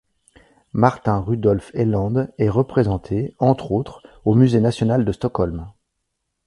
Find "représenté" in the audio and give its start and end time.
2.49-3.35